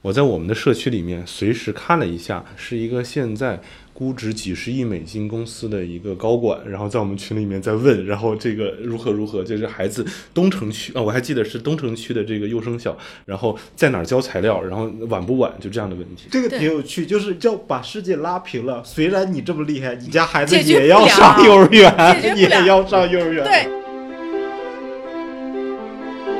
[0.00, 3.60] 我在我们的社区里面随时看了一下，是一个现在
[3.92, 16.28] 估值几十亿美金公司的一个高管，然后在我们群里面在问，然后这个如何如何，就是孩子东城区啊，我还记得是东城区的这个幼升小，然后在哪儿交材料，然后晚不晚，就这样的问题。
[16.30, 18.80] 这个挺有趣，就是要把世界拉平了。
[18.84, 23.44] 虽然你这么厉害，你家孩子也要上幼儿园，也要上幼儿园。
[23.44, 23.68] 对，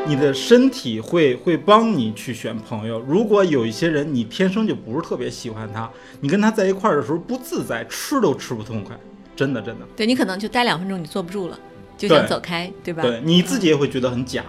[0.08, 2.98] 你的身体会会帮你去选朋友。
[3.00, 5.88] 如果有一些人你天生就不是特别喜欢他，
[6.20, 8.98] 你跟他在一块儿的时候不自在，吃都吃不痛快，
[9.36, 9.84] 真的真的。
[9.94, 11.60] 对你可能就待两分钟，你坐不住了，
[11.98, 13.02] 就想走开，对吧？
[13.02, 14.46] 对，你自己也会觉得很假。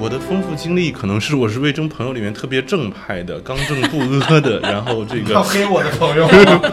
[0.00, 6.26] 我的丰富经历可能是我是魏征朋友里面特别正派的、刚正不阿的，然后这个要 黑我的朋友，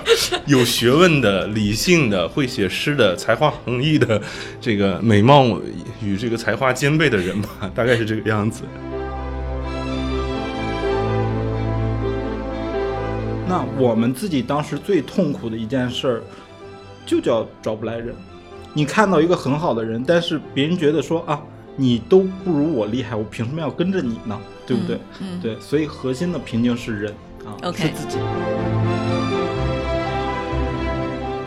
[0.47, 4.21] 有学问的、理性的、会写诗的、才华横溢的，
[4.61, 5.59] 这个美貌
[6.01, 8.63] 与这个才华兼备的人吧，大概是这个样子。
[13.45, 16.21] 那我们自己当时最痛苦的一件事儿，
[17.05, 18.15] 就叫找不来人。
[18.73, 21.41] 你看到一个很好的人，但是别人觉得说啊，
[21.79, 24.35] 你都不如我厉害，我凭什么要跟着你呢？
[24.65, 24.99] 对不对？
[25.19, 27.13] 嗯，对，所以核心的瓶颈是人
[27.45, 28.17] 啊是自己。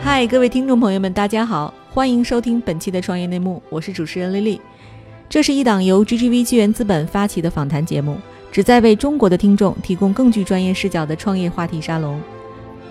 [0.01, 4.61] 嗨，各位听众朋友们，大家好，欢迎收听本期的创业内幕，我是主持人丽丽。
[5.27, 8.17] 这是一档由 GGV 纪元资本发起的访谈节目，
[8.53, 12.17] 旨在为中国的听众提供更具专业视角的创业话题沙龙。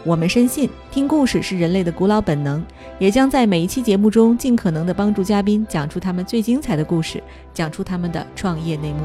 [0.02, 2.64] 我们深信，听故事是人类的古老本能，
[2.98, 9.00] 也将在每一期节目中尽可能的帮助嘉宾讲出他们最精彩的故事，讲出他们的创业内幕。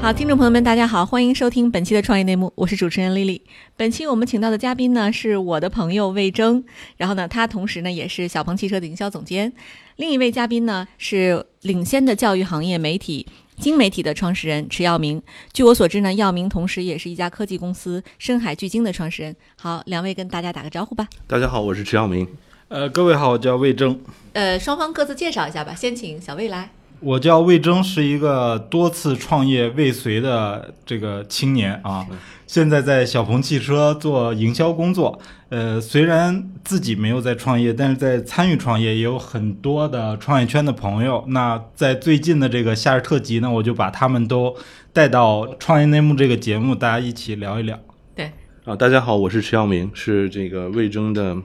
[0.00, 3.40] 好，听众朋友们，大家好，欢迎收听本期的创业内幕，我是主持人丽丽。
[3.76, 6.64] 本期我们请到的嘉宾呢是我的朋友魏征，
[6.96, 9.52] 然后呢，他同时呢也是小鹏汽车的营销总监。
[9.94, 15.22] 另一位嘉宾呢是领先的教育行业媒体金媒体的创始人池耀明。
[15.52, 19.34] 据我所知呢，耀明同时也是一家科技公司深海巨鲸的创始人。
[19.56, 21.08] 好，两位跟大家打个招呼吧。
[21.26, 22.28] 大家好，我是池耀明。
[22.68, 24.00] 呃，各位好，我叫魏征，
[24.32, 25.74] 呃，双方各自介绍一下吧。
[25.74, 26.70] 先请小魏来。
[27.04, 32.06] 我叫魏征，是一个多次创业未遂的这个青年啊，
[32.46, 35.20] 现在在小鹏汽车做营销工作。
[35.50, 41.22] 呃，虽然自己没有在创业，但是在参与创业，也有很多的创业圈的朋友。
[41.28, 44.56] 那在最近的这个夏日特辑呢，我就把他们都
[44.92, 47.78] 带到《创业内幕》这个节目，大家一起聊一聊。
[48.16, 48.32] 对，
[48.64, 51.36] 啊，大家好，我是池耀明，是这个魏征的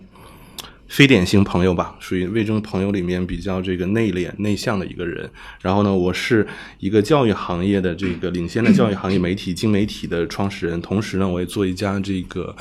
[0.89, 5.29] 非典型朋友吧，属于魏征朋友里面比较这个内敛、内向的一个人。
[5.61, 6.45] 然后呢，我是
[6.79, 12.55] 一个教育行业的这个领先的教育行业媒体新媒体的创始人，同时呢，我也做一家这个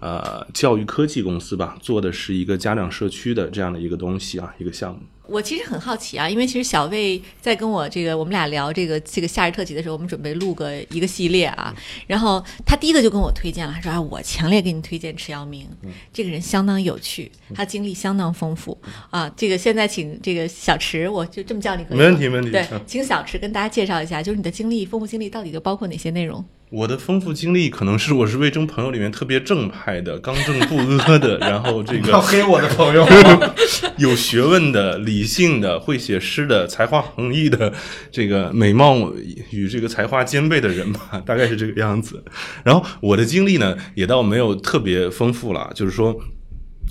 [0.00, 5.00] 呃教育科技公司吧，做的是一个家长社区的这样的一个东西啊，一个项目。
[5.26, 11.74] 我其实很好奇啊，因为其实小魏在跟我这个我们俩聊这个这个夏日特辑的时候，我们准备录个一个系列啊，
[12.06, 15.66] 然后他第一个就跟我推荐了，他说啊，我强烈给你推荐迟耀明，
[16.12, 18.76] 这个人相当有趣，他经历相当丰富
[19.10, 19.32] 啊。
[19.36, 21.98] 这个现在请这个小池，我就这么叫你可以？
[21.98, 26.44] 没问题没问题对嗯，请小池跟大家介绍一下，就是你的经历丰富经历到底都包括哪些内容？
[26.70, 33.06] 我的丰富经历可能是我是魏征朋友里面特别正派的、刚正不阿的， 然后这个要黑我的朋友，
[33.98, 37.72] 有学问的、理性的、会写诗的、才华横溢的，
[38.10, 39.12] 这个美貌
[39.50, 42.24] 与这个才华兼备的人吧， 大概是这个样子。
[42.64, 46.18] 然后我的经历呢，也倒没有特别丰富了，就是说。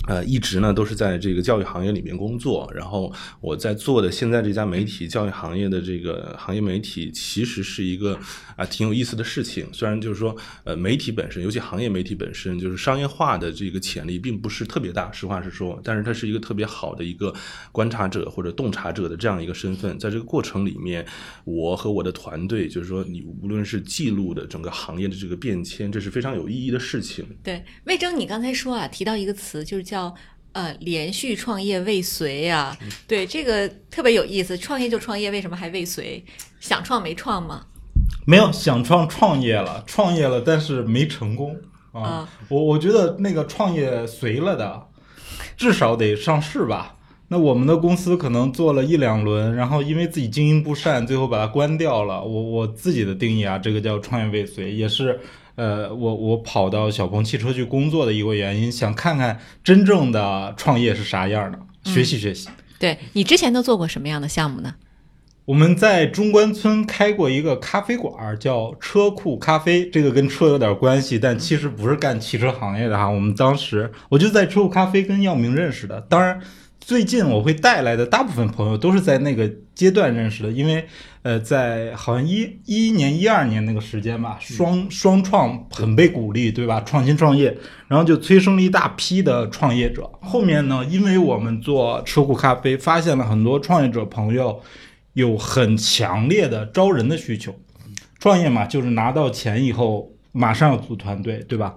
[0.06, 8.18] 呃，一直呢都是在这个教育行业里面工作，然后我在做的现在这家媒体教育行业的这个行业媒体，其实是一个
[8.54, 9.66] 啊挺有意思的事情。
[9.72, 17.32] 虽然就是说，呃，媒体本身，尤其行业媒体本身，就是商业化的这个潜力并不是特别大，实话实说，但是它是一个特别好的一个
[17.72, 19.98] 观察者或者洞察者的这样一个身份。
[19.98, 21.06] 在这个过程里面，
[21.44, 27.24] 我和我的团队，就是说，你无论是记录的整个行业的这个变迁，这是非常有意义的事情。
[27.42, 30.12] 对，魏征，你刚才说啊，提到一个词，就是叫
[30.52, 34.56] 呃连续创业未遂啊，对，这个特别有意思。
[34.56, 36.24] 创业就创业，为什么还未遂？
[36.58, 37.66] 想创没创吗？
[38.26, 41.54] 没有想创创业了，创业了，但是没成功
[41.92, 42.00] 啊。
[42.00, 44.88] 啊我我觉得那个创业随了的，
[45.56, 46.96] 至少得上市吧。
[47.28, 52.22] 那我们的公司可能做了一两轮，然后因为自己经营不善，最后把它关掉了。
[52.22, 55.18] 我我自己的定义啊，这个叫创业未遂，也是
[55.56, 62.48] 呃，我我跑到小鹏汽车去工作的一个原因，想看看真正的创业是啥样的，学习学习。
[62.78, 64.74] 对你之前都做过什么样的项目呢？
[65.46, 69.88] 我们在中关村开过一个咖啡馆儿，叫车库咖啡。
[69.90, 73.06] 这个跟车有点关系，但其实不是干汽车行业的哈。
[73.06, 76.00] 我们当时我就在车库咖啡跟耀明认识的。
[76.08, 76.40] 当然，
[76.86, 80.86] 最近我会带来的大部分朋友都是在那个阶段认识的，因为
[81.22, 86.82] 呃，在好像一一年、一二年那个时间吧，双双创很被鼓励，对吧？
[86.82, 87.56] 创新创业，
[87.88, 90.10] 然后就催生了一大批的创业者。
[90.20, 94.60] 后面呢，因为我们做车库咖啡，发现了很多创业者朋友
[95.14, 97.54] 有很强烈的招人的需求。
[98.18, 101.74] 创业嘛，就是拿到钱以后马上要组团队，对吧？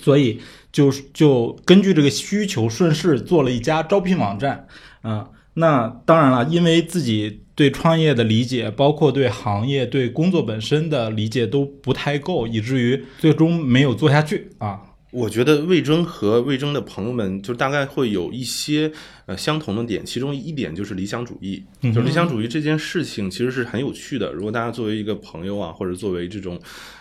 [0.00, 0.40] 所以
[0.72, 4.66] 就就根据这个需求，顺势做了一家招聘网站。
[5.02, 14.80] 啊、那当然了，因为自己对创业的理解，包括对行业、对工作本身的理解都不太够，以至于最终没有做下去啊。
[15.12, 18.90] 我觉得魏征和魏征的朋友们就大概会有一些
[19.26, 21.62] 呃相同的点，其中一点就是理想主义。
[21.82, 24.32] 就是理想主义这件事情其实是很有趣的。
[24.32, 26.58] 如果大家作为一个朋友啊，或者作为这种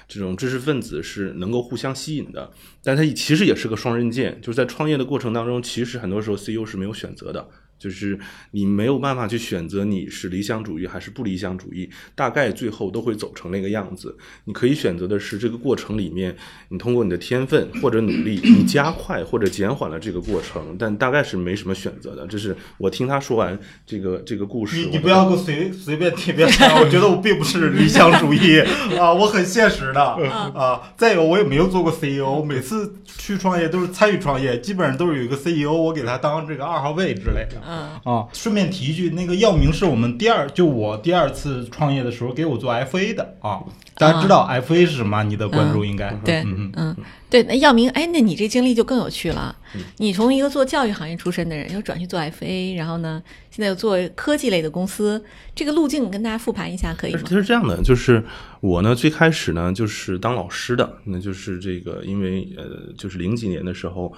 [0.10, 2.52] 这种知识分子，是能够互相吸引的。
[2.84, 7.48] 但它其实也是个双刃剑，就是在创业的过程当中，其实很多时候 CEO 是没有选择的。
[7.82, 8.20] 就是
[8.52, 14.16] 你没有办法去选择你是理想主义还是不理想主义，大概最后都会走成那个样子。
[14.46, 16.36] 你可以选择的是这个过程里面，
[16.70, 22.28] 你通过你的天分或者努力，你加快或者减缓了这个过程，但大概是没什么选择的。
[22.28, 28.60] 这是我听他说完这个这个故事，你你不要给我随随便贴标签，我觉得我并不是理想主义
[29.00, 30.94] 啊，我很现实的啊。
[30.96, 37.71] 再有，我也没有做过 CEO，每次去创业都是参与创业，基本上都是有一个 CEO，我给他当这个二号位之类的。
[37.72, 43.62] 嗯啊，顺便提一句，那个耀明是我们第二，就我第二次创业的时候给我做 FA 的啊。
[43.96, 45.24] 大家知道 FA 是什么？
[45.24, 46.96] 你的观众应该对，嗯嗯嗯，
[47.30, 49.56] 对，那耀明，哎，那你这经历就更有趣了。
[49.98, 53.22] 你从一个做教育行业出身的人，又转去做 FA，然后呢，
[53.52, 57.30] 现在又做科技类的公司，这个路径跟大家复盘一下可以吗它？
[57.30, 58.26] 是这样的，就是
[58.60, 64.12] 我呢最开始呢就是当老师的，那就是这个因为呃就是零几年的时候。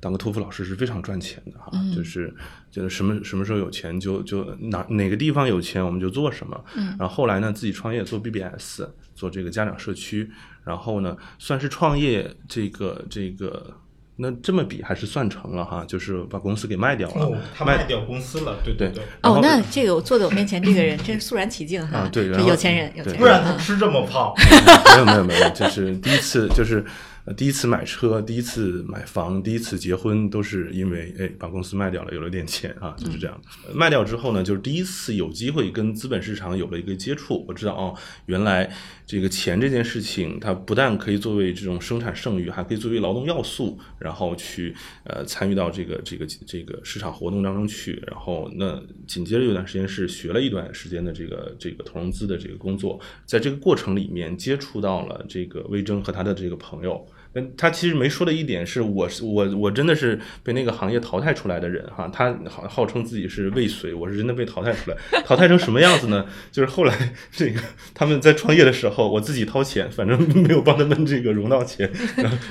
[0.00, 2.32] 当个托福老师是非常赚钱的哈，就是
[2.70, 6.64] 就是什么什么时候有钱就就哪哪个地方有钱我们就做什么。
[6.76, 8.82] 嗯，然后后来呢自己创业做 BBS，
[9.14, 10.30] 做这个家长社区，
[10.64, 13.74] 然后呢算是创业这个这个，
[14.14, 19.02] 那这么比还是算成了哈，就是把公司给卖掉了，哦，他卖掉公司了，对对对。
[19.22, 24.32] 哦，那这个我坐在我面前这个人真是肃然起敬哈，对有钱人，有钱人，不然他嗯吃这么胖。
[24.94, 26.84] 没有没有没有，就是第一次就是。
[27.28, 33.38] 呃第一次买车，第一次买房，第一次结婚，都是因为哎把公司卖掉了，有了点钱啊，就是这样。
[33.66, 37.44] 呃卖掉之后呢，就是第一次有机会跟资本市场有了一个接触。
[37.46, 37.94] 我知道哦，
[38.24, 38.72] 原来
[39.04, 48.02] 这个钱这件事情，它不但可以作为这种生产剩余，还可以作为劳动要素，然后去呃参与到这个这个这个市场活动当中去。
[48.06, 57.06] 然后那紧接着有段时间是学了一段时间的这个这个投融资的这个工作，在这个过程里面接触到了这个魏征和他的这个朋友。
[57.38, 62.10] 嗯，他其实没说的一点是，我是我我真的是被那个行业淘汰出来的人哈。
[62.12, 64.96] 他号号称自己是未遂，我是真的被淘汰出来。
[65.24, 66.26] 淘汰成什么样子呢？
[66.50, 67.60] 就是后来这个
[67.94, 71.90] 他们在创业的时候，我自己掏钱，反正没有帮他们这个融到钱，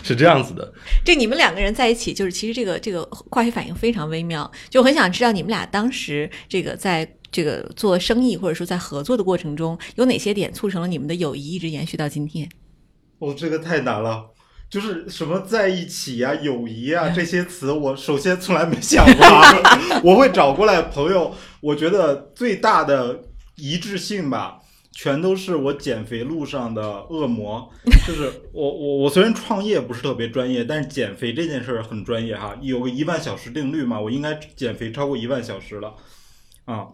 [0.04, 0.74] 是这样子的。
[1.04, 12.48] 这你们两个人在一起，就是其实这个这个化学反应非常微妙，就很想知道你们俩当时这个在这个做生意或者说在合作的过程中，有哪些点促成了你们的友谊一直延续到今天？
[13.20, 14.28] 哦，这个太难了。
[14.70, 20.02] 就是什么在一起呀、友谊啊 这些词，我首先从来没想过啊。
[20.04, 23.24] 我会找过来朋友，我觉得最大的
[23.56, 24.60] 一致性吧，
[24.92, 27.72] 全都是我减肥路上的恶魔。
[28.06, 32.56] 就是我我我虽然创业不是特别专业，但是减肥这件事儿很专业哈。
[32.62, 35.96] 有个一万小时定律嘛，我应该减肥超过一万小时了
[36.66, 36.88] 啊。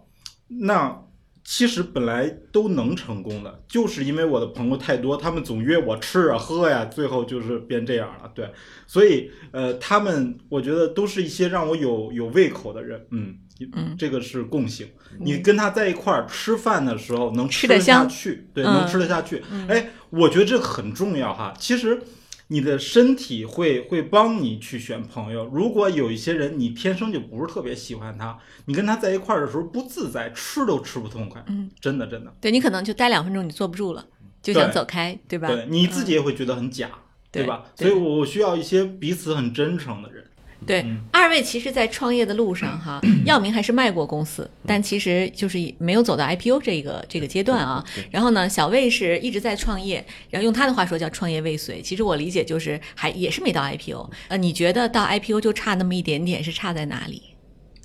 [0.47, 1.01] 那
[1.43, 8.31] 其实本来都能成功的，就是因为我的朋友太多，他们总约我吃啊喝呀，最后就是变这样了。
[8.33, 8.49] 对，
[8.87, 13.35] 所以呃，他们我觉得都是一些让我有有胃口的人，嗯
[13.73, 14.87] 嗯这个是共性。
[15.19, 19.43] 你跟他在一块儿吃饭的时候能吃得下去，对，嗯能吃得下去。
[19.67, 21.53] 哎，我觉得这个很重要哈。
[21.59, 22.01] 其实。
[22.47, 25.45] 你的身体会会帮你去选朋友。
[25.45, 31.43] 如果有一些人你天生就不是特别喜欢他，你跟他在一块儿的时候不自在，吃都吃不痛快。
[31.47, 32.33] 嗯，真的真的。
[32.41, 34.05] 对你可能就待两分钟，你坐不住了，
[34.41, 35.47] 就想走开，对吧？
[35.47, 36.91] 对，你自己也会觉得很假，
[37.31, 37.65] 对吧？
[37.75, 40.23] 对所以我需要一些彼此很真诚的人。
[40.65, 47.83] 对，嗯二位其实，在创业的路上哈，耀明还是卖过公司，但其实就是没有走到 IPO 这个这个阶段啊。
[48.11, 51.81] 然后呢，小魏是一直在创业，然后用他的话说叫创业未遂。
[51.81, 54.09] 其实我理解就是还也是没到 IPO。
[54.29, 57.21] 呃，你觉得到 IPO 就差那么一点点，是差在哪里？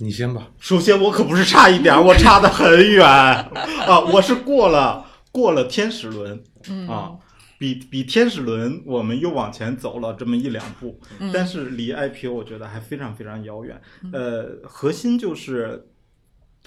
[0.01, 0.47] 你先吧。
[0.59, 3.99] 首先，我可不是差一点，我差得很远 啊！
[4.13, 7.11] 我是过了过了天使轮嗯啊，
[7.59, 13.79] 比比天使轮我们又往前走了这么一两步，嗯但是离 IPO 我觉得还非常非常遥远。
[14.11, 15.85] 呃，核心就是。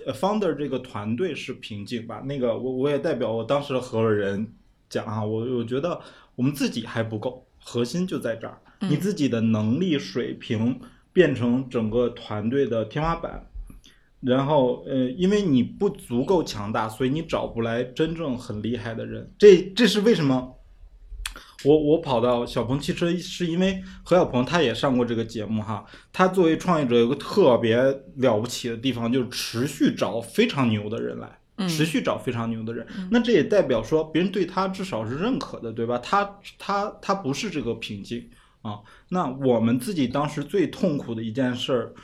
[0.07, 2.23] 呃，founder 这个团队是瓶颈吧？
[2.25, 4.55] 那个我我也代表我当时的合伙人
[4.89, 6.01] 讲啊，我我觉得
[6.35, 10.81] 我们自己还不够，核心就在这儿，你自己的能力水平
[11.13, 13.47] 变成整个团队的天花板，
[14.23, 20.55] 然后呃，因为你不足够强大，所以你找不来真正很厉害的人，这这是为什么？
[21.65, 25.85] 我我跑到小鹏汽车，是因为何小鹏他也上过这个节目哈。
[26.13, 27.77] 他作为创业者有个特别
[28.17, 32.87] 了不起的地方，就是持续找非常牛的人来，嗯持续找非常牛的人。
[33.11, 35.99] 那这也代表说别人对他至少是认可的，对吧？
[35.99, 38.29] 他他他不是这个瓶颈
[38.63, 38.81] 啊。
[39.11, 41.95] 那我们自己当时最痛苦的一件事儿，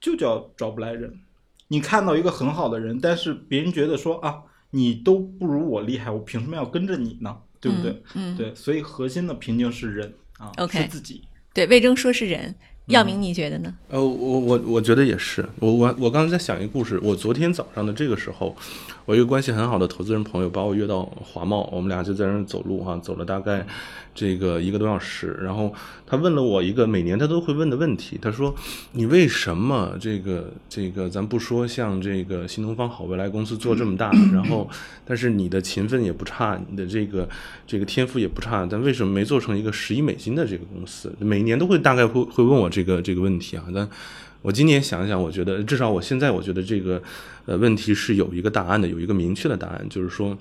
[0.00, 1.20] 就叫找不来人。
[1.68, 7.38] 你看到一个很好的人，但是别人觉得说啊，你都不如我厉害，我凭什么要跟着你呢？
[7.62, 7.90] 对不对？
[8.14, 11.22] 嗯，嗯对，所以核心的瓶颈是人啊 OK 是自己。
[11.54, 12.54] 对，魏征说是人，
[12.86, 13.72] 耀明你觉得呢？
[13.88, 16.98] 呃，我我我觉得也是，我我我刚才在想一个故事。
[17.02, 18.56] 我昨天早上的这个时候，
[19.04, 23.66] 我一个关系很好的投资人朋友把我约到华贸，我们俩就在那儿走路哈、走了大概
[24.14, 25.36] 这个一个多小时。
[25.42, 25.74] 然后
[26.06, 28.54] 他问了我一个每年他都会问的问题，他说
[28.92, 34.68] ：“你为什么这个这个咱不说像这个新东方好未来公司做这么大，然后
[35.04, 37.28] 但是你的勤奋也不差，你的这个
[37.66, 41.12] 这个天赋也不差，但为什么没做成一个十亿美金的这个公司？
[41.18, 43.88] 每年都会大概会会问我这个这个问题啊，但。
[44.42, 47.00] 我今年想想，我觉得至少我现在我觉得这个
[47.46, 50.36] 呃问题是有一个答案的，有一个明确的答案，就是说，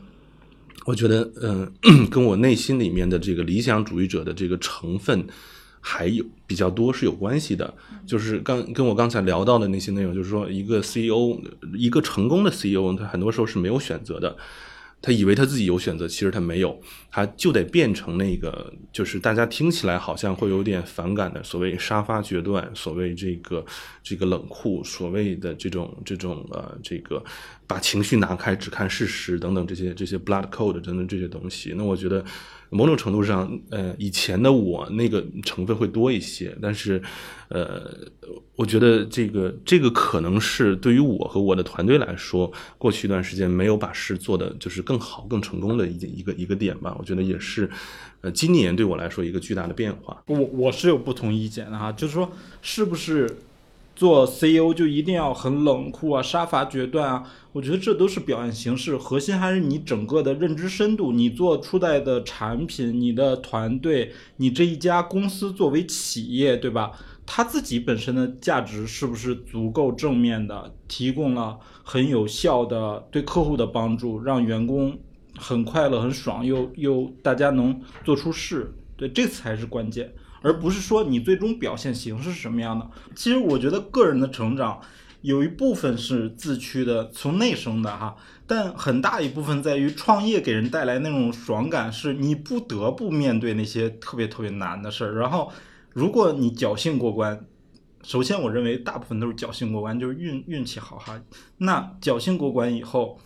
[0.86, 1.72] 我觉得嗯、
[2.10, 5.26] 跟我内心里面的这个理想主义者的这个成分
[5.80, 7.74] 还有比较多是有关系的。
[8.06, 11.40] 就是刚跟我刚才聊到的那些内容，就是说一个 CEO，
[11.76, 14.36] 一个成功的 CEO，他很多时候是没有选择的。
[15.02, 16.80] 他以为他自己有选择，其实他没有，
[17.10, 23.66] 他就得变成那个，就是大家听起来好像会有点反感的所谓沙发决断，所谓这个
[24.04, 27.24] 这个冷酷，所谓的这种这种呃这个
[27.66, 31.74] 把情绪拿开，只看事实等等这些这些 blood code 等等这些东西。
[31.76, 32.24] 那我觉得
[32.74, 37.02] 某种程度上，呃，以前的我那个成分会多一些，但是
[37.50, 37.94] 呃，
[38.56, 46.96] 我觉得这个这个可能是对于我和我的团队来说，过去一段时间没有把事做的就是更好、更成功的一一个一个点吧。
[46.98, 47.70] 我觉得也是，
[48.22, 50.24] 呃，今年对我来说一个巨大的变化。
[50.28, 53.30] 我我是有不同意见的哈，就是说是不是
[54.02, 57.24] 做 CEO 就一定要很冷酷啊、杀伐决断啊？
[57.52, 66.94] 我觉得这都是表现形式，核心还是你整个的认知深度，你做出来的产品、你的团队、你这一家公司作为企业，对吧？
[67.28, 74.98] 它自己本身的价值是不是足够正面的，提供了很有效的对客户的帮助，让员工
[75.38, 82.90] 很快乐、很爽，又又大家能做出事，对，这才是关键，而不是说你最终表现形式是什么样的。
[83.16, 84.82] 其实我觉得个人的成长
[85.22, 95.52] 有一部分是自驱的，从内生的哈，但很大一部分在于创业给人带来那种爽感，是你不得不面对那些特别特别难的事儿，然后。
[95.94, 97.46] 如果你侥幸过关，
[98.02, 101.22] 首先我认为大部分都是侥幸过关，就是运运气好哈。
[101.58, 103.20] 那侥幸过关以后，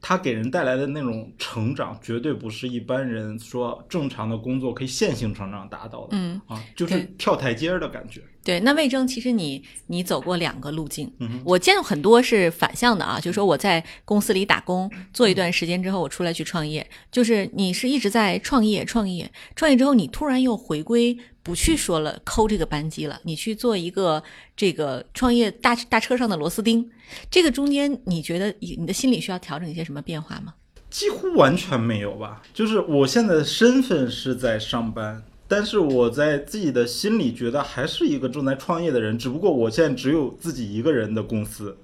[0.00, 6.08] 它给人带来的那种成长，绝对不是一般人说正常的工作可以线性成长达到的。
[6.12, 8.22] 嗯啊，就是跳台阶儿的感觉。
[8.42, 21.14] 对，那魏征，其实你你走过两个路径，嗯哼我见过很多是反向的啊，就是说我在公司里打工做一段时间之后，我出来去创业，就是你是一直在创业创业创业之后，你突然又回归，
[21.50, 24.22] 不去说了抠这个扳机了，你去做一个
[24.56, 26.88] 这个创业大大车上的螺丝钉，
[27.28, 30.54] 这个中间你觉得你的心理需要调整一些什么变化吗？
[30.90, 32.40] 几乎完全没有吧。
[32.54, 41.76] 就是我现在的身份是在上班，但是我在自己的心里觉得还是一个正在创业的人，只不过我现在只有自己一个人的公司。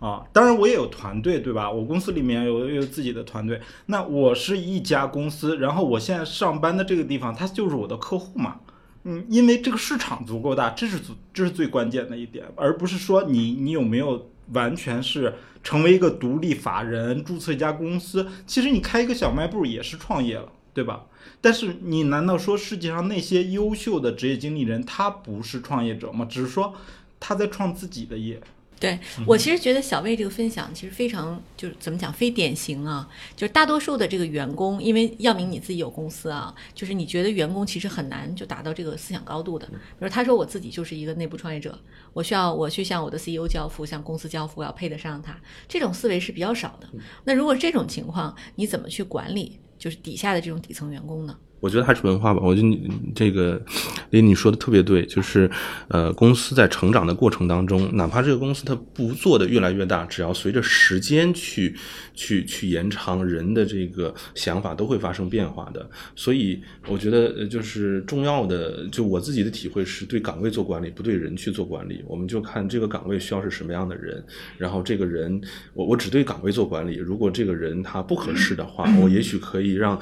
[0.00, 1.70] 啊，当然我也有团队，对吧？
[1.70, 3.60] 我公司里面有有自己的团队。
[3.86, 8.58] 那我是一家公司，然后我现在上班的这个地方，它就是我的客户嘛。
[9.04, 18.28] 嗯，因为这个市场足够大，这是足这是最关键的一点，而不是说你你有没有完全是成为一个独立法人，注册一家公司。
[18.46, 21.06] 其实你开一个小卖部也是创业了，对吧？
[21.40, 26.24] 但是你难道说世界上那些优秀的职业经理人他不是创业者吗？
[26.30, 26.74] 只是说
[27.18, 28.40] 他在创自己的业。
[28.82, 39.68] 对我其实觉得小魏这个分享其实非常就是怎么讲非典型啊，就是大多数的这个员工，因为耀明你自己有公司啊，就是你觉得员工其实很难就达到这个思想高度的。
[39.68, 41.78] 比如他说我自己就是一个内部创业者，
[42.12, 46.88] 我需要我去向我的 CEO 交付，向公司交付，我要配得上他，这种思维是比较少的。
[47.22, 51.38] 那如果这种情况，你怎么去管理就是底下的这种底层员工呢？
[51.62, 52.40] 我觉得还是文化吧。
[52.42, 53.62] 我觉得你这个，
[54.10, 55.48] 林你说的特别对，就是
[55.86, 61.72] 呃，公司在成长的过程当中，哪怕这个公司它不做的越来越大，只要随着时间去
[62.14, 65.88] 去去延长，人的这个想法都会发生变化的。
[66.16, 72.02] 所以我觉得呃就是重要的，就我自己的体会是对岗位做管理，不对人去做管理。
[72.08, 74.20] 我们就看这个岗位需要是什么样的人，
[74.58, 75.40] 然后这个人，
[75.74, 76.96] 我我只对岗位做管理。
[76.96, 79.96] 如果这个人他不合适的话，我也许可以让。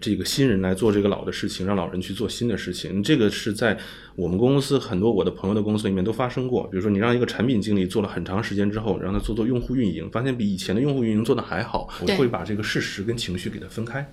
[0.00, 3.76] 这个新人来做这个老的事情，让老人去做新的事情，这个是在
[4.16, 6.64] 我们公司很多我的朋友的公司里面都发生过。
[6.68, 11.88] 比如说，你让一个产品经理做了很长时间之后，让他做做用户运营，发现比以前的用户运营做的还好。
[12.00, 14.06] 我会把这个事实跟情绪给它分开。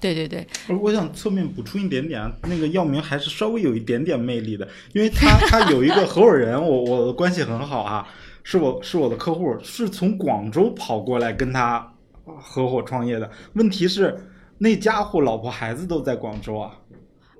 [0.00, 0.46] 对对对，
[0.80, 8.06] 我想侧面补充一点点啊，那个药明还是稍微有一点点魅力的，因为他他有一个合伙人，我我的关系很好啊，
[8.42, 11.90] 是我是我的客户，是从广州跑过来跟他
[12.24, 13.30] 合伙创业的。
[13.54, 14.14] 问题是。
[14.58, 16.78] 那家伙老婆孩子都在广州啊！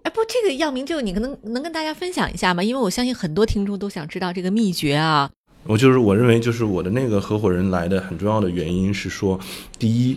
[0.02, 2.62] 哎，不，这个药明就你可能能跟大家分享一下吗？
[2.62, 5.30] 因为我相信很多听众都想知道这个秘诀啊。
[5.62, 9.40] 我就是我认为，就是我的那个合伙人来的很重要的原因是说，
[9.78, 10.16] 第一，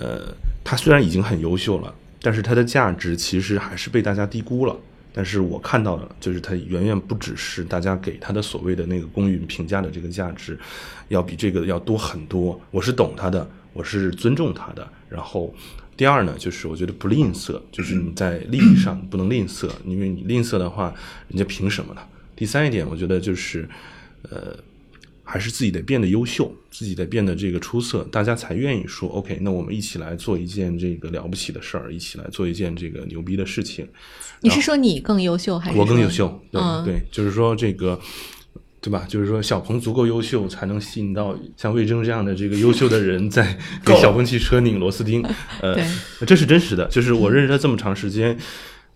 [0.00, 4.74] 呃，他虽然已经很优秀了，但是他的价值其实还是被大家低估了。
[5.12, 10.58] 但是我看到的，就是他远远不只是大家给他的所谓的那个公允评价的这个价值，
[11.08, 12.60] 要比这个要多很多。
[12.72, 15.54] 我是懂他的，我是尊重他的，然后。
[15.98, 20.94] 第二呢，就是我觉得不吝啬，就是你在利益上不能吝啬，因为你吝啬的话，
[21.26, 22.00] 人家凭什么呢？
[22.36, 23.68] 第三一点，我觉得就是，
[24.30, 24.56] 呃，
[25.24, 33.84] 还是自己得变得优秀，自己得变得这个出色，大家才愿意说 OK，那我们一起来做一件这个了不起的事儿，一起来做一件这个牛逼的事情。
[34.40, 36.40] 你是说你更优秀还是我更优秀？
[36.52, 38.00] 对对，就是说这个。
[38.80, 39.04] 对吧？
[39.08, 45.24] 就是说，小鹏足够优秀，才能吸引到像魏征这样的这个优秀的人， 在给小鹏汽车拧螺丝钉。
[45.60, 45.76] 呃，
[46.26, 46.86] 这是真实的。
[46.86, 48.38] 就是我认识他这么长时间，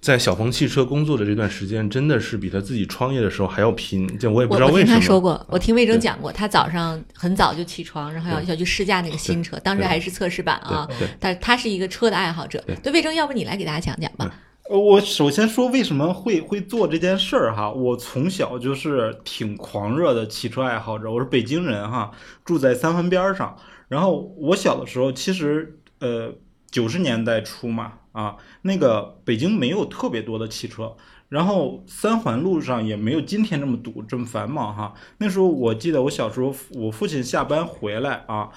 [0.01, 4.07] 在小鹏汽车工作的这段时间，真的是比他自己创业的时候还要拼。
[4.19, 4.95] 就我也不知道为什么。
[4.95, 10.89] 他说过，我听魏征讲过，他早上很早就起床，然后要要去试驾那个新车，当时还是测试版啊。
[11.19, 12.63] 但他是一个车的爱好者。
[12.83, 14.33] 对魏征，要不你来给大家讲讲吧。
[14.71, 17.71] 我首先说为什么会会做这件事儿哈。
[17.71, 22.13] 我从小就是挺狂热的汽车爱好者，我是北京人哈，
[22.45, 23.57] 住在三环边上。
[23.89, 26.33] 然后我小的时候，其实呃
[26.71, 30.97] 九十年代初嘛啊，那个北京没有特别多的汽车，
[31.29, 34.95] 然后三环路上也没有今天这么堵这么繁忙哈。
[35.19, 38.51] 那时候我记得我小时候，我父亲下班回来啊。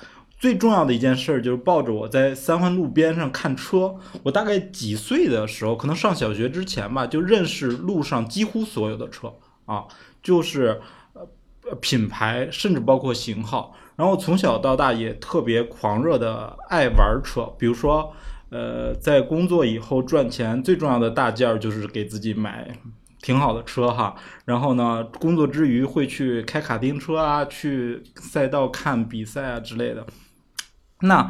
[0.46, 3.96] 最重要的一件事就是抱着我在三环路边上看车。
[4.22, 9.34] 我大概几岁的时候，可能上小学之前吧，就认识路上几乎所有的车
[9.66, 9.86] 啊，
[10.22, 10.80] 就是
[11.14, 13.76] 呃品牌，甚至包括型号。
[13.96, 18.14] 然后从小到大也特别狂热的爱玩车，比如说
[18.52, 22.78] 呃，在工作以后赚钱最重要的大件儿就是给自己买
[23.20, 24.16] 挺好的车哈。
[24.46, 30.06] 然后呢，工作之余会去开卡丁车啊，去赛道看比赛啊之类的。
[31.02, 31.30] 那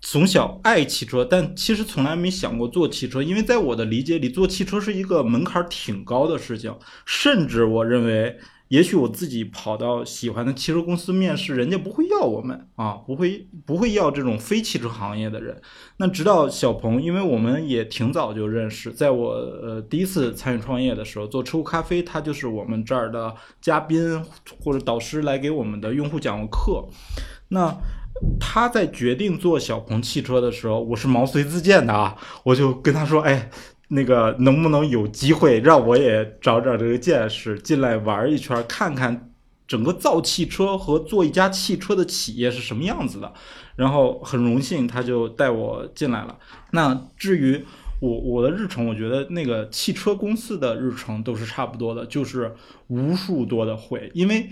[0.00, 6.78] 从小爱汽车，但其实从来没想过做汽车，因为在我的理解里，做汽车是一个门槛挺高的事情。
[7.04, 15.60] 甚至我认为，也许我自己跑到喜欢的汽车公司面试，人家不会要我们啊，不会不会要这种非汽车行业的人。
[15.98, 24.20] 那直到小鹏，因为我们也挺早就认识，在我呃第一次参与创业的时候，做车库咖啡，他就是我们这儿的嘉宾
[24.60, 26.88] 或者导师来给我们的用户讲过课。
[27.48, 27.72] 那
[28.40, 33.50] 他在决定做小鹏汽车的时候，我是毛遂自荐的啊，我就跟他说：“哎，
[33.88, 39.30] 那个能不能有机会让我也长长这个见识，进来玩一圈，看看
[39.68, 43.32] 整个造汽车和做一家汽车的企业是什么样子的？”
[43.76, 46.36] 然后很荣幸，他就带我进来了。
[46.72, 47.64] 那至于
[48.00, 52.54] 我我的日程，我觉得那个汽车公司的日程都是差不多的，就是
[52.88, 54.50] 无数多的会，因为。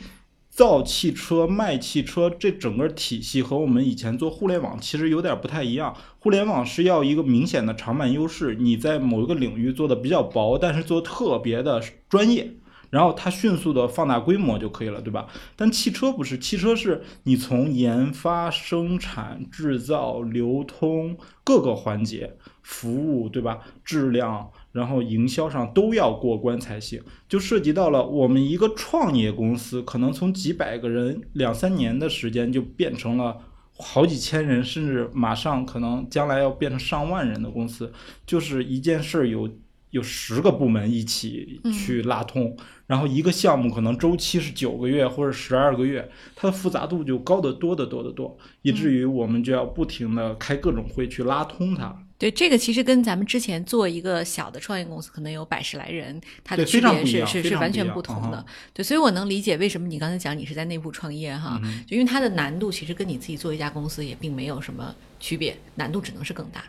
[0.55, 5.93] 造汽车、卖汽车，这整个体系和我们以前做互联网其实有点不太一样。
[6.21, 12.53] 互联网是要一个明显的长板优势，你在某一个领域做的比较薄，但是做特别的专业，
[12.91, 15.27] 然后它迅速的放大规模就可以了，对吧？
[15.57, 23.59] 但汽车不是，汽车是你从研发、生产、制造、流通各个环节，服务，对吧？
[23.85, 24.53] 质量。
[24.75, 33.39] 然后营销上都要过关才行，就涉及到了我们一个创业公司，可能从几百个人两三年的时间就变成了
[33.79, 37.93] 好几千人，甚至马上可能将来要变成上万人的公司。
[38.27, 39.49] 就是一件事儿有
[39.91, 51.97] 有十个部门一起去拉通，然后一个项目可能周期是九个月或者十二个月，它的复杂度就高得多得多得多，以至于我们就要不停的开各种会去拉通它。
[52.17, 58.47] 对，这个其实跟咱们之前做一个小的创业公司，可能有百十来人，它的区别是是是完全不同嗯的。
[58.73, 66.65] 对，所以我能理解为什么你刚才讲你是在内部创业哈，嗯就因为它的难度其实跟你自己做一家公司也并没有什么区别，难度只能是更大。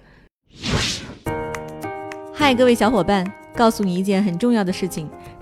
[2.34, 3.26] 嗨，各位小伙伴，
[3.56, 5.08] 告诉你一件很重要的事情：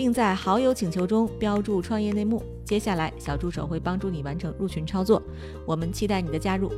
[0.00, 2.42] 并在好友请求中标注“创业内幕”。
[2.64, 5.22] 接下来，小助手会帮助你完成入群操作。
[5.66, 6.72] 我们期待你的加入。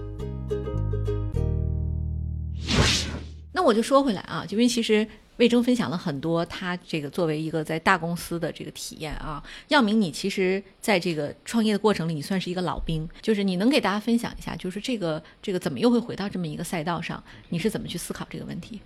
[3.53, 5.07] 那我就说回来啊，就因为其实
[5.37, 9.41] 魏征分享了很多他这个作为一个在大公司的这个体验啊。
[9.69, 17.23] 耀明，你其实在这个创业的过程里，你算是一个老兵，就是你能给大家分享一下，就是这个这个怎么又会回到这么一个赛道上？
[17.51, 18.81] 你是怎么去思考这个问题？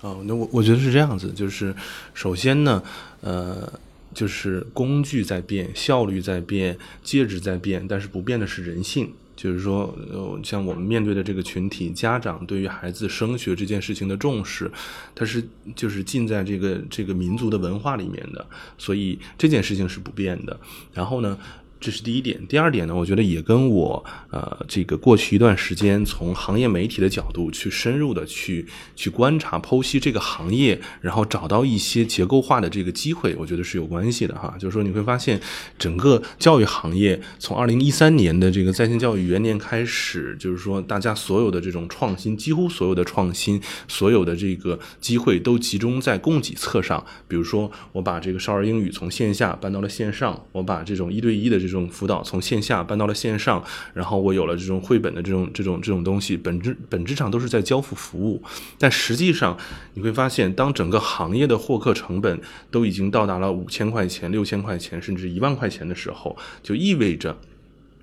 [0.00, 1.74] 哦，那我我觉得是这样子，就是
[2.14, 2.82] 首先呢，
[3.20, 3.72] 呃，
[4.14, 9.12] 就是工具在变，效率在变，介质在变，但是不变的是人性。
[9.34, 14.70] 就是说，呃，像我们面对的这个群体，家长对于孩子升学这件事情的重视，
[15.14, 18.46] 它是就是浸在这个这个民族的文化里面的，
[18.78, 20.58] 所以这件事情是不变的。
[20.94, 21.38] 然后呢？
[21.86, 34.56] 这是第一点，第二点呢，我觉得也跟我呃这个过去一段时间从行业媒体的角度去深入的去去观察剖析这个行业，然后找到一些结构化的这个机会，我觉得是有关系的哈。
[34.58, 35.40] 就是说你会发现，
[35.78, 47.06] 整个教育行业从二零一三年的这个在线教育元年开始，就是说大家所有的这种创新，几乎所有的创新，所有的这个机会都集中在供给侧上。
[47.28, 53.62] 比如说，我把这个少儿英语从线下搬到了线上，我把这种一对一的这种这种辅导从线下搬到了线上，
[53.92, 58.42] 然后我有了这种绘本的这种这种这种东西，本质本质上都是在交付服务。
[58.78, 59.54] 但实际上，
[59.92, 67.36] 你会发现，当整个行业的获客成本都已经到达了五千块钱、六千块钱，甚至一万块钱的时候，就意味着。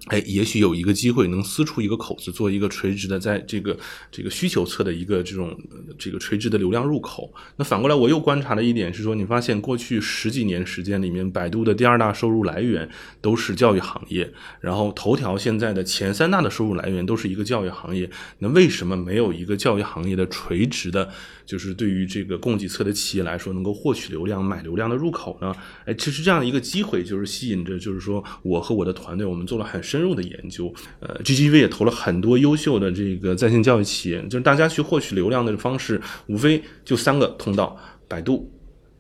[0.07, 3.77] 哎，也许有一个机会能撕出一个口子，做一个垂直的，在这个
[4.11, 5.57] 这个需求侧的一个这种
[5.97, 7.33] 这个垂直的流量入口。
[7.55, 12.89] 那反过来，我又观察了一点是说，你发现过去十几年时间里面，百度的第二大收入来源
[13.21, 18.09] 都是教育行业，然后头条现在的前三大的收入来源都是一个教育行业。
[18.39, 21.09] 那为什么没有一个教育行业的垂直的，
[21.45, 25.53] 就是对于这个供给侧的企业来说，能够获取流量、买流量的入口呢？
[25.85, 30.73] 哎，其实这样的一个机会，就是吸引着，就是说我和我的团队，我们做了很深入的研究。
[30.99, 37.77] 呃，GGV 也投了很多优秀的这个在线教育企业，就是大家去获取流量的方式，无非就三个通道：
[38.07, 38.49] 百度。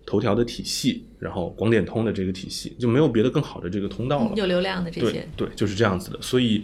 [0.05, 4.33] 头条的体系，然后广点通的这个体系，就没有别的更好的这个通道了。
[4.35, 6.21] 有流量的这些对，对，就是这样子的。
[6.21, 6.61] 所以，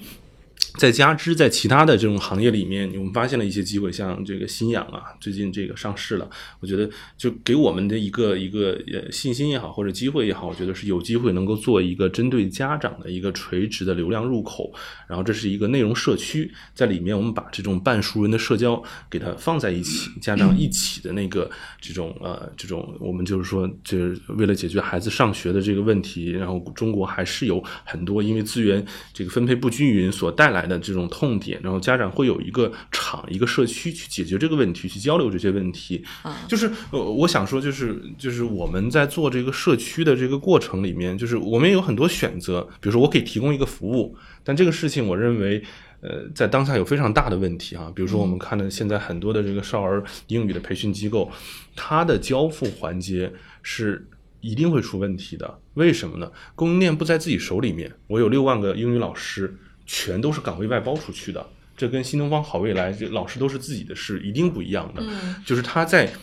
[0.78, 14.74] 在加之在其他的这种行业里面，我们发现了一些机会，像这个新氧啊，最近这个上市了，我觉得就给我们的一个一个呃信心也好，或者机会也好，我觉得是有机会能够做一个针对家长的一个垂直的流量入口。
[15.08, 21.50] 然后这是一个内容社区，在里面我们把这种半熟人的社交给它放在一起，家长一起的那个
[21.82, 36.04] 这种呃这种，我们就是说，就是为了解决孩子上学的这个问题，然后中国还是有很多因为资源这个分配不均匀所带来的这种痛点，然后家长会有一个场一个社区去解决这个问题，去交流这些问题。
[36.24, 45.64] 啊，就是呃，我想说，就是就是我们在做这个社区的这个过程里面，就是我们也有很多选择，比如说我可以提供一个服务，但这个事情我认为。
[46.02, 51.30] 呃，在当下有非常大的问题啊，比如说我们看的现在很多的这个少儿英语的培训机构，
[51.76, 53.30] 它的交付环节
[53.62, 54.08] 是
[54.40, 55.60] 一定会出问题的。
[55.74, 56.32] 为什么呢？
[56.56, 59.54] 供应链不在自己手里面，我有六万个英语老师，
[59.92, 61.44] 全都是岗位外包出去的，
[61.76, 65.02] 这跟新东方好未来这老师都是自己的事，一定不一样的。
[65.04, 66.14] 嗯就是他在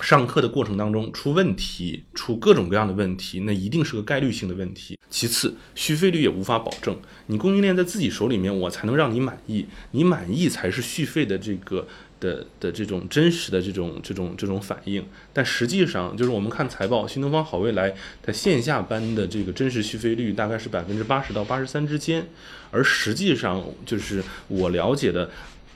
[0.00, 4.98] 上课的过程当中出问题，出各种各样的问题，那一定是个概率性的问题。
[5.10, 11.86] 其次，续费率也无法保证，你供应链在自己手里面，我才能让你满意，你满意才是续费的这个。
[12.24, 22.26] 的的这种真实的这种这种这种反应，但实际上就是我们看财报，新东方好未来它线下班的这个真实续费率大概是百分之八十到八十三之间，
[22.70, 25.30] 而实际上就是我了解的。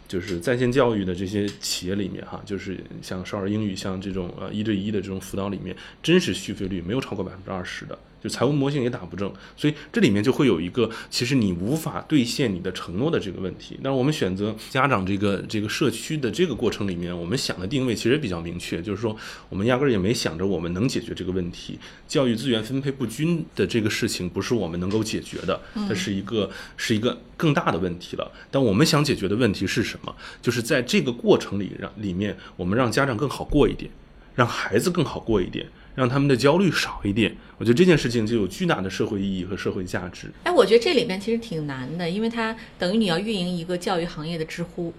[0.09, 13.79] 就是在线教育的这些企业里面，哈，就是像少儿英语，像这种呃一对一的这种辅导里面，真实续费率没有超过百分之二十的，就财务模型也打不正，所以这里面就会有一个其实你无法兑现你的承诺的这个问题。
[13.83, 19.17] 但是我们选择家长这个这个社区的这个过程里面，我们想的定位其实比较明确，就是说
[19.49, 21.79] 我们压根儿也没想着我们能解决这个问题。
[22.07, 28.33] 教育资源分配不均的这个事情不是我们能够解决的，它是一个是一个更大的问题了。
[28.51, 30.15] 但我们想解决的问题是什么？
[30.43, 33.91] 就是在这个过程里让里面，我们让家长更好过一点，
[34.35, 35.67] 让孩子更好过一点。
[35.99, 40.31] 让他们的焦虑少一点，我觉得这件事情就有巨大的社会意义和社会价值。
[40.45, 44.95] 哎，我觉得这里面其实挺难的，因为它等于你要运营一个教育行业的知乎，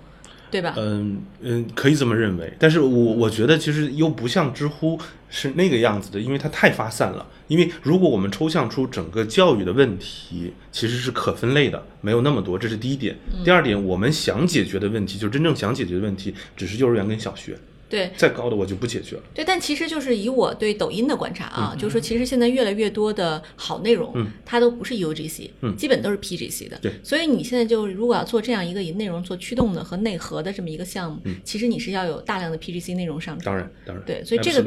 [0.52, 0.74] 对吧？
[0.78, 2.52] 嗯嗯，可以这么认为。
[2.60, 7.26] 但是我我觉得其实又不像知乎是那个样子的，因为它太发散了。
[7.48, 12.60] 因为如果我们抽象出整个教育的问题，其实是可分类的，没有那么多。
[12.60, 13.16] 这是第一点。
[13.46, 17.58] 第二点，我们想解决的问题，就是真正想解决的问题，只是幼儿园跟小学。
[17.90, 19.24] 对，再高的我就不解决了。
[19.34, 24.14] 对，但其实就是以我对抖音的观察啊，就是说其实现在越来越多的好内容，
[24.46, 26.78] 它都不是 UGC，嗯，基本都是 PGC 的。
[26.82, 34.06] 对，所以你现在就如果要做这样一个以内容做驱动的和内核的这么一个项目，其实你是要有大量的 PGC 内容上当然，当然。
[34.06, 34.64] 对，所以这个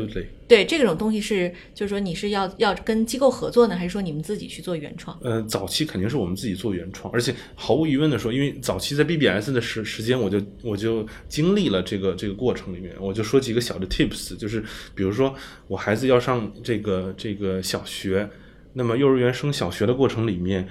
[0.53, 5.17] 对这种东西是，就是说你是要要跟机构合作呢，还是说你们自己去做原创？
[5.23, 13.87] 呃，早期肯定是我们自己做原创，而且毫无疑问的说，因为早期在 BBS 的时时间，我就我就经历了这个这个过程里面，我就说几个小的。
[13.93, 15.35] tips 就是，比如说
[15.69, 18.27] 我孩子要上这个这个小学，
[18.73, 20.67] 那么幼儿园升小学的过程里面，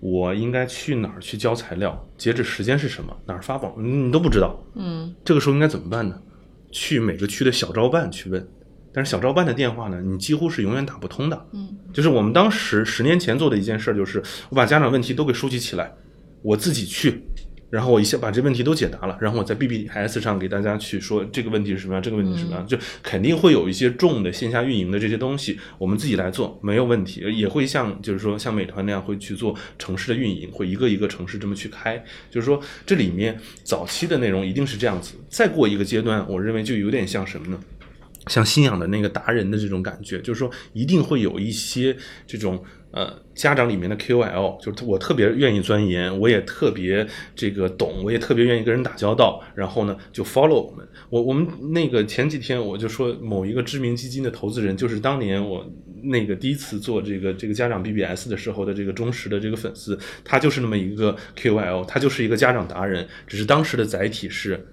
[0.00, 2.04] 我应该去哪儿去交材料？
[2.18, 3.16] 截止时间是什么？
[3.26, 3.72] 哪儿发榜？
[3.78, 4.60] 你都不知道。
[4.74, 6.20] 嗯，这个时候应该怎么办呢？
[6.72, 8.44] 去每个区的小招办去问，
[8.94, 11.46] 但是小招办的电话呢，你几乎是永远打不通的。
[11.52, 15.92] 嗯，就是我们当时十年前做的一件事，就是我把家长问题都给收集起来，
[16.42, 17.22] 我自己去。
[17.70, 37.58] 然后我一下把这问题都解答了，然后我在 BBS 上给大家去说这个问题是什么样，这个问题是什么样，就肯定会有一些重的线下运营的这些东西，我们自己来做没有问题，也会像就是说像美团那样会去做城市的运营，会一个一个城市这么去开，就是说这里面早期的内容一定是这样子，再过一个阶段，我认为就有点像什么呢？
[38.26, 42.62] 像信仰的那个达人的这种感觉，就是说一定会有一些这种。
[42.96, 49.42] 呃，家长里面的 QL 就是我特别愿意钻研，我也特别这个懂，我也特别愿意跟人打交道。
[49.56, 50.86] 然后呢，就 follow 我们。
[51.10, 55.68] 我我们那个前几天我就说某一个知名基金的投资人，就是当年我
[56.04, 64.64] 那个第一次做这个这个家长 BBS 的时候的这个忠实的这个粉丝，他就是那么一个 QL，他就是一个家长达人，只是当时的载体是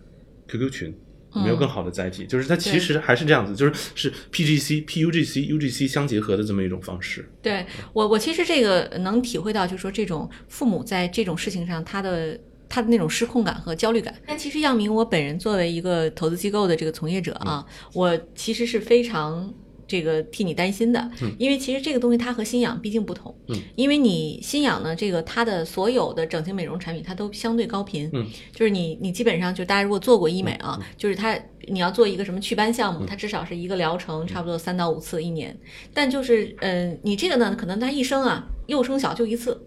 [0.47, 0.95] QQ 群。
[1.33, 7.29] 没有更好的载体，就是它其实还是这样子，就是是 PGC、PUGC、UGC 相结合的这么一种方式。
[7.41, 14.13] 对我，我其实这个能体会到，就是说这种父母在这种事情上，他的他的那种失控感和焦虑感。
[14.25, 19.53] 但其实样明，我本人作为一个投资机构的这个从业者啊，我其实是非常。
[19.91, 35.53] 这个替你担心的，因为其实这个东西它和新氧毕竟不同，嗯，因为你新氧呢，这个它的所有的整形美容产品它都相对高频，嗯，就是你你基本上就大家如果做过医美啊，就是它你要做一个什么祛斑项目，它至少是一个疗程，差不多三到五次一年，
[35.93, 39.61] 但就是嗯，你这个呢，可能它一生啊，幼升小就一次，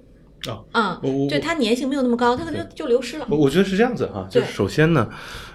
[0.72, 3.26] 啊，嗯，对它粘性没有那么高，它可能就流失了。
[3.28, 5.06] 我我觉得是这样子哈，就是首先呢，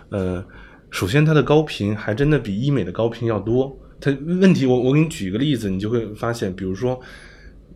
[0.09, 0.45] 呃，
[0.91, 3.75] 首先它的高频还真的比医美的高频要多。
[4.01, 6.99] 他问题，我我给你举一个例子，你就会发现，比如说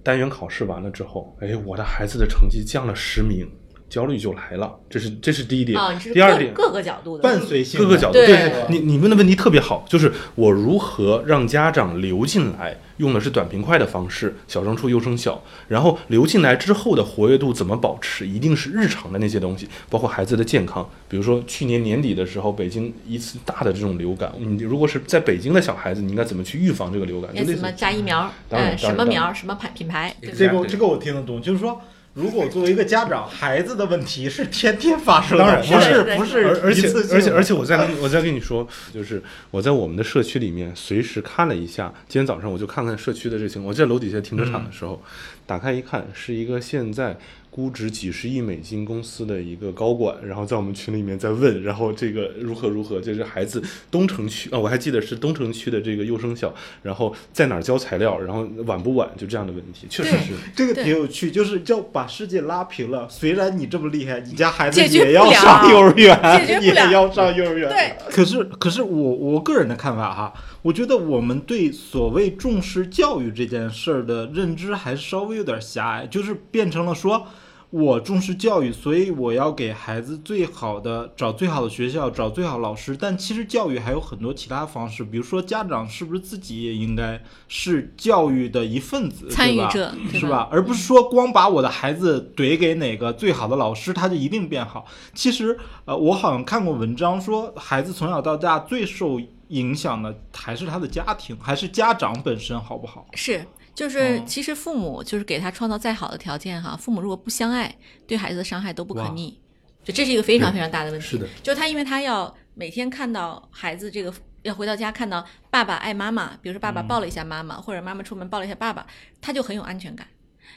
[0.02, 3.48] 单元考试完了之后，哎，我的孩子的成绩降了十名。
[3.94, 5.80] 焦虑就来了，这是这是第一点。
[6.12, 8.14] 第二点，各个角度的伴随性，各个角度。
[8.14, 18.26] 对，你你问的问题特别好，就是我如何让家长流进来，用的是短平快的方式，小升初、幼升小，然后流进来之后的活跃度怎么保持？
[18.26, 20.90] 一定是日常的那些东西，包括孩子的健康。
[21.08, 27.30] 比如说去年年底的时候，北京一次大的这种流感，你如果是在北京的小孩子，你应该怎么去预防这个流感？
[27.46, 28.28] 什么加疫苗？
[28.50, 29.32] 嗯，什么苗？
[29.32, 30.16] 什么牌品牌？
[30.20, 31.80] 这个这个我听得懂，就是说。
[32.14, 43.70] 如果作为一个家长，孩子的问题是天天发生的，不是不是，而且而且而且，我再跟我再跟你说，就是我在我们的社区里面随时看了一下，今天早上我就看看社区的这情况。
[43.70, 45.02] 我在楼底下停车场的时候，
[45.48, 47.18] 打开一看，是一个现在。
[47.54, 53.62] 估值几十亿美金公司的一个高管，然后在我们群里面在问，然后这个如何如何，就是孩子
[53.92, 63.08] 东城区啊，我还记得是东城区的这个幼升小，然后在哪儿交材料，然后晚不晚，就这样的问题，确实是这个挺有趣，就是叫把世界拉平了。
[63.08, 67.70] 虽然你这么厉害，你家孩子也要上幼儿园，也要上幼儿园。
[67.70, 77.28] 对，可是可是我我个人的看法哈，我觉得我们对所谓重视教育这件事儿的认知还稍微有点狭隘，就是变成了说。
[77.70, 82.96] 我重视教育，所以我要给孩子最好的找最好的学校，找最好老师。
[82.96, 90.50] 但其实教育还有很多其他方式，比如说家长是不是自己也应该是教育的一份子，对吧参与者对是吧吧？
[90.52, 94.86] 而不是说光把我的孩子怼给哪个最好的老师，他就一定变好。
[95.16, 103.06] 其实，呃，我好像看过文章说，孩子从小到大最受影响的还是他的家庭，还是家长本身好不好？
[103.14, 107.76] 是，就是哦其实父母就是给他创造再好的条件哈，父母如果不相爱，
[108.08, 109.40] 对孩子的伤害都不可逆。
[109.84, 111.06] 就这是一个非常非常大的问题。
[111.06, 118.88] 是的，就他因为他要每天看到孩子这个要回到家看到爸爸爱妈妈，比如说爸爸嗯抱了一下妈妈，或者妈妈出门抱了一下爸爸，
[119.20, 120.08] 他就很有安全感。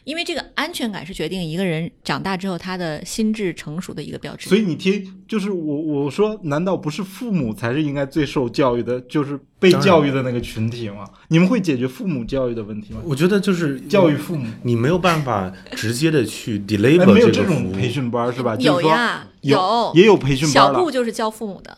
[0.07, 4.49] 因为这个安全感是决定一个人长大之后他的心智成熟的一个标志。
[4.49, 11.05] 所以你听，就是我我说，难道不是父母才是应该最受教育的，就是被教育的那个群体吗？
[11.27, 13.01] 你们会解决父母教育的问题吗？
[13.05, 18.55] 我觉得就是教育父母，你没有办法直接的去 哎，deliver 没有这种培训班是吧？
[18.61, 20.73] 有呀，有也有培训班小。
[20.73, 21.77] 布就是教父母的，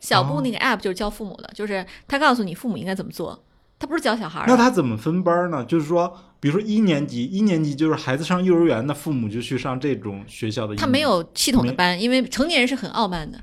[0.00, 3.44] 小布哦那个 app 就是教父母的，就是他告诉你父母应该怎么做，
[3.78, 4.46] 他不是教小孩儿。
[4.48, 5.62] 那他怎么分班呢？
[5.66, 10.76] 就是说，比如说一年级，一年级就是孩子上幼儿园，的父母就去上这种学校的。
[10.76, 13.38] 他没有系统的班，因为成年人是很傲慢的。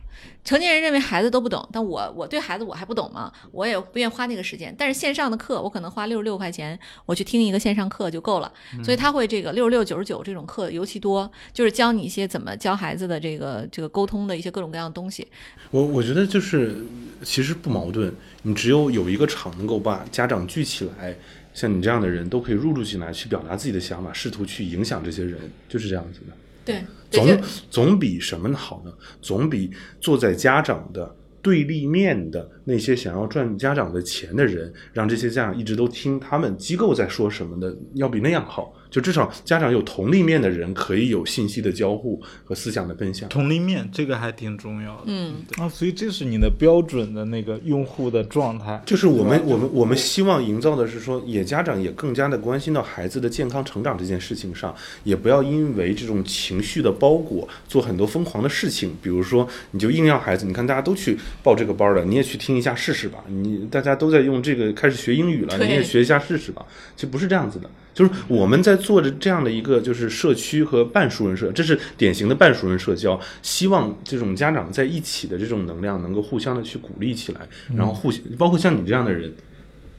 [0.45, 3.31] 成年人认为孩子都不懂，但我我对孩子我还不懂吗？
[3.51, 4.73] 我也不愿意花那个时间。
[4.77, 8.51] 但是线上的课，我可能花六十六块钱，我去听一个线上课就够了。
[8.77, 15.25] 嗯所以他会这个六十六、九十九这种课尤其多，就是教你一些怎么教孩子的这个这个沟通的一些各种各样的东西。
[15.71, 16.75] 我我觉得就是
[17.23, 21.15] 其实不矛盾，你只有有一个场能够把家长聚起来，
[21.53, 25.39] 像你这样的人都可以入驻进来，去表达自己的想法，试图去影响这些人，
[25.69, 26.33] 就是这样子的。
[26.65, 28.91] 对，总总比什么好呢？
[29.21, 38.73] 总比坐在家长的对立面的那些想要赚家长的钱的人，让这些家长一直都听他们机构在说什么的，要比那样好。
[38.93, 43.27] 就至少家长有同立面的人，可以有信息的交互和思想的分享。
[43.27, 45.05] 同立面，这个还挺重要的。
[45.07, 48.79] 嗯，啊，所以这是你的标准的那个用户的状态。
[48.85, 54.71] 就是我们我们我们希望营造的是说，也家长也更加的关心到孩子的健康成长这件事情上，
[55.03, 58.95] 也不要因为这种情绪的包裹做很多疯狂的事情。
[59.01, 63.23] 比如说，你就硬要孩子，你看大家都去报这个班了，你也去听一下试试吧。
[63.27, 66.63] 你大家都在用这个开始学英语了，你也学一下试试吧。
[66.95, 73.19] 其实不是这样子的，就是我们在做着这样的一个就是社区和半熟人社，这是典型的半熟人社交。
[73.41, 77.41] 希望这种家长在一起的这种能量能够互相的去鼓励起来，
[77.75, 79.33] 然后互相包括像你这样的人。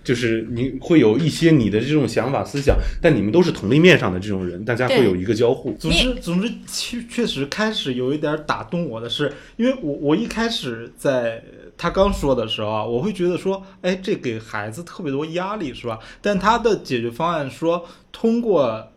[0.04, 5.72] 就是你会有一些你的这种想法思想，但你们都是同立面上的这种人，大家会有一个交互。
[5.80, 11.42] 总之，总之，确确实开始有一点打动我的是，因为我我一开始在
[11.77, 15.99] 他刚说的时候啊，我会觉得说，哎，这给孩子特别多压力，是吧？
[16.23, 18.93] 但他的解决方案说，通过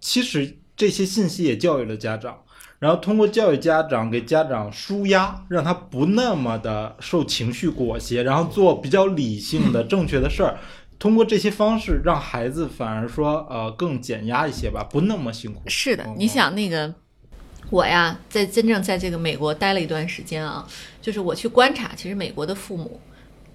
[0.00, 2.38] 其实这些信息也教育了家长，
[2.78, 10.58] 然后通过教育家长，给家长舒压，让他不那么的受情绪裹挟，然后做比较理性的、正确的事儿。
[10.98, 15.60] 通过这些方式，让孩子反而说，呃，更减压一些吧，不那么辛苦。
[15.66, 16.94] 是的哦，你想那个
[17.70, 20.66] 我呀，在真正在这个美国待了一段时间啊，
[21.02, 23.00] 就是我去观察，其实美国的父母，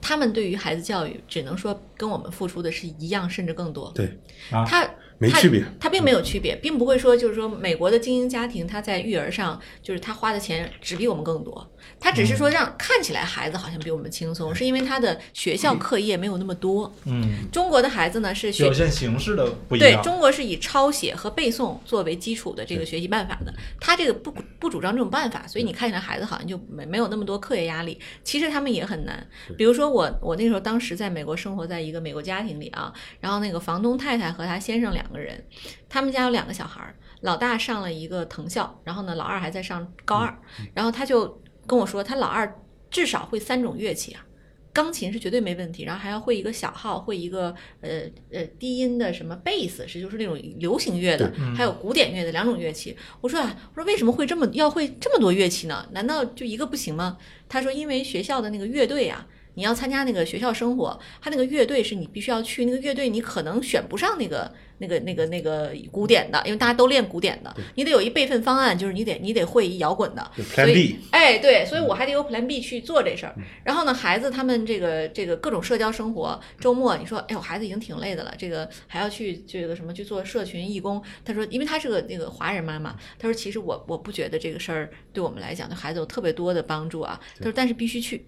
[0.02, 3.91] 他们对于孩子教育，只能说跟我们付出的是一样，甚至更多。
[3.95, 4.06] 对，
[4.52, 5.63] 啊他他没区别。
[5.79, 16.91] 他并没有区别，并不会说就是说美国的精英家庭他在育儿上就是他花的钱只比我们更多，他只是说让看起来孩子好像比我们轻松，是因为他的学校课业没有那么多。
[17.05, 20.03] 嗯，中国的孩子呢是学表现形式的不一样对。
[20.03, 29.27] 中国是以抄写和背诵作为基础的这个学习办法的，他这个不不主张这种办法，所以你看起来孩子好像就没没有那么多课业压力，其实他们也很难。
[29.57, 35.43] 比如说我我那时候当时在美国生活在一个美国家庭里啊，然后那个房东太太和他先生两个人，
[35.89, 40.38] 他们家有两个小孩儿，老大上了一个藤校，然后呢老二还在上高二，
[40.74, 44.26] 然后他就跟我说，他老二至少会三种乐器啊。
[44.74, 52.95] 钢琴是绝对没问题，然后还要会一个小号，会一个呃呃低音的什么贝斯，是就是那种流行乐的，还有古典乐的两种乐器。
[53.19, 55.86] 我说啊，我说为什么会这么要会这么多乐器呢？
[55.91, 57.17] 难道就一个不行吗？
[57.50, 70.32] 他说因为学校的那个乐队啊，你要参加那个学校生活，他那个乐队是你必须要去，那个乐队你可能选不上那个那个那个那个古典的，因为大家都练古典的，你得有一备份方案，就是你得你得会一摇滚的。
[70.36, 73.36] 所 Plan 以 B，哎，对，所以我还得有 Plan B 去做这事儿。
[73.64, 81.02] 然后呢，孩子他们这个这个各种社交生活，周末你说，哎，我孩子已经挺累的了，这个还要去这个什么去做社群义工。
[81.26, 87.20] 他说，因为他是个那个华人妈妈，他说其实我我不觉得这个事儿对我们来讲对孩子有特别多的帮助啊。
[87.38, 88.26] 他说，但是必须去。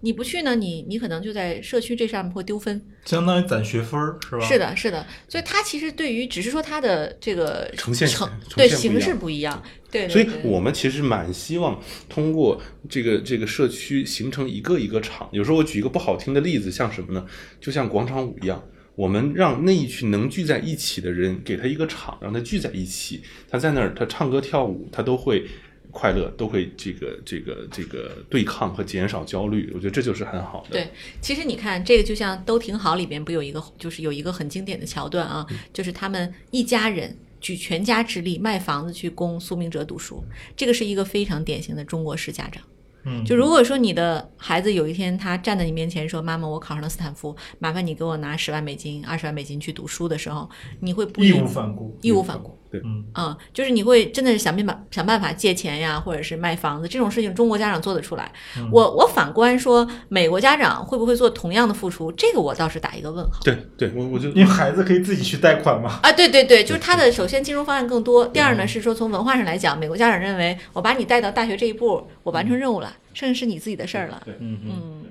[0.00, 2.80] 你不去呢，你你可能就在社区这上面会丢分。
[3.04, 4.44] 相当于攒学分儿是吧？
[4.44, 15.28] 是的，是的，所以它其实对于只是说它的这个呈现呈呈现不一对形式不一样，对，对所以我们其实蛮希望通过这个这个社区形成一个一个场。
[15.32, 17.24] 有时候我举一个不好听的例子，像什么呢？
[17.60, 18.62] 就像广场舞一样，
[18.96, 25.46] 我们让那一群能聚在一起的人，给他一个场，让他聚在一起，他在那儿他唱歌跳舞，他都会。
[25.90, 30.70] 快乐都会这个这个这个对抗和减少焦虑，我觉得这就是很好的。
[30.70, 30.88] 对，
[31.20, 40.22] 其实你看这个就像都挺好里边不有一个就是有一个很经典的桥段啊，就是他们一家人举全家之力卖房子去供苏明哲读书，
[40.56, 42.62] 这个是一个非常典型的中国式家长。
[43.06, 52.59] 嗯，就如果说你的孩子有一天他站在你面前说：“妈妈，我考上了斯坦福，麻烦你给我拿十万美金、二十万美金去读书”的时候，你会不义无反顾，义无反顾。
[52.70, 58.30] 对，嗯，嗯，就是你会真的是想办法想办法借钱呀，或者是卖房子这种事情，中国家长做得出来。
[58.70, 62.12] 我我反观说，美国家长会不会做同样的付出？
[62.12, 63.40] 这个我倒是打一个问号。
[63.42, 65.98] 对对，我我就因为孩子可以自己去贷款嘛。
[66.02, 74.22] 啊，对对对，就是他的首先金融方案更多，第二呢是说从文化上来讲，美国家长认为我把你带到大学这一步，我完成任务了，剩下是你自己的事儿了。
[74.24, 75.04] 对嗯嗯。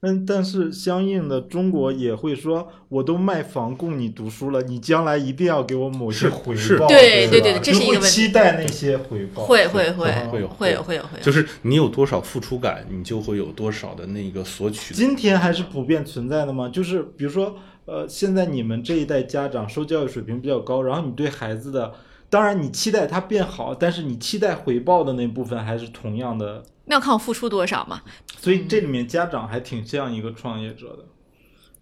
[0.00, 14.94] 嗯，嗯，但是相应的，中国也会说，我都卖房供你读书了，你将来一定要给我某些是回报，对对对对这是一个问题就会期待那些回报，会会会嗯会有会有会有会，就是你有多少付出感，你就会有多少的那个索取。
[14.94, 16.68] 今天还是普遍存在的吗？
[16.68, 21.92] 就是比如说，呃，现在你们这一代家长受教育水平比较高，然后你对孩子的，
[22.30, 28.00] 当然你期待它变好，但是你期待回报的那部分还是同样的，那要看我付出多少嘛。
[28.38, 31.04] 所以这里面家长还挺像一个创业者的。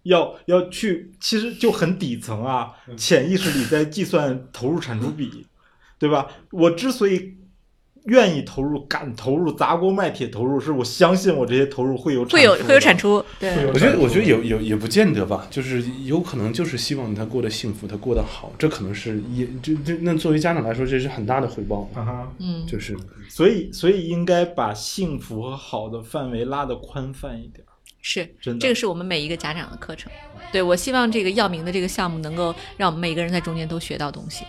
[0.03, 5.45] 要要去，其实就很底层啊，潜意识里在计算投入产出比，
[5.99, 6.27] 对吧？
[6.51, 7.37] 我之所以
[8.05, 22.33] 愿意投入、敢投入、砸锅卖铁投入，是我相信我这些投入会有会有会有产产出，对我觉得，我觉得有有也不见得吧，就是有可能就是希望他过得幸福，他过得好，这可能是也这这那作为家长来说，这是很大的回报，啊哈。
[22.39, 22.97] 嗯，就是
[23.29, 27.63] 所以，所以应该把幸福和好的范围拉得宽泛一点。
[28.01, 30.09] 是真的这个是我们每一个家长的课程。
[30.53, 34.45] 对我希望这个耀明的这个项目能够让我们每个人在中间都学到东西。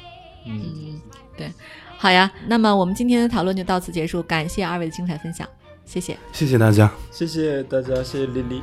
[0.47, 1.01] 嗯，嗯，
[1.37, 1.53] 对，
[2.01, 2.31] 好呀。
[2.47, 5.47] 那么我们今天的讨论就到此结束，感谢二位的精彩分享，
[5.85, 6.17] 谢谢。
[6.33, 6.91] 谢谢大家。
[7.11, 8.63] 谢谢大家，谢谢丽丽。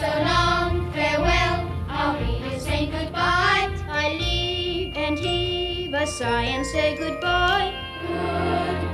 [0.00, 3.68] So long, farewell, I'll really say goodbye.
[3.90, 7.72] I leave and heave a sigh and say goodbye.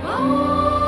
[0.03, 0.88] Goodbye.